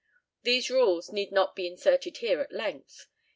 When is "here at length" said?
2.17-3.05